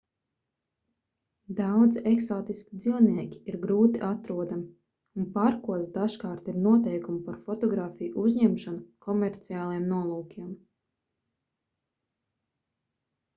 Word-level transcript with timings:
daudzi 1.57 2.01
eksotiski 2.11 2.79
dzīvnieki 2.85 3.41
ir 3.51 3.57
grūti 3.65 4.01
atrodami 4.07 5.21
un 5.23 5.27
parkos 5.37 5.91
dažkārt 5.99 6.49
ir 6.55 6.59
noteikumi 6.63 7.21
par 7.29 7.37
fotogrāfiju 7.47 8.25
uzņemšanu 8.27 8.83
komerciāliem 9.09 9.89
nolūkiem 9.95 10.49